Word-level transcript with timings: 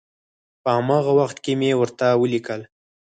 په 0.63 0.69
هماغه 0.77 1.11
وخت 1.19 1.37
کې 1.43 1.53
مې 1.59 1.71
ورته 1.79 2.07
ولیکل. 2.21 2.61